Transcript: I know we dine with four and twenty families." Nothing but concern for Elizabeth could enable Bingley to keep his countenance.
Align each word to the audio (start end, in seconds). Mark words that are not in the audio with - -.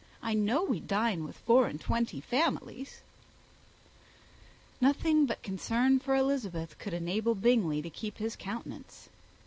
I 0.23 0.33
know 0.33 0.63
we 0.63 0.79
dine 0.79 1.23
with 1.25 1.37
four 1.37 1.67
and 1.67 1.79
twenty 1.79 2.21
families." 2.21 3.01
Nothing 4.81 5.27
but 5.27 5.43
concern 5.43 5.99
for 5.99 6.15
Elizabeth 6.15 6.79
could 6.79 6.95
enable 6.95 7.35
Bingley 7.35 7.83
to 7.83 7.89
keep 7.91 8.17
his 8.17 8.35
countenance. 8.35 9.09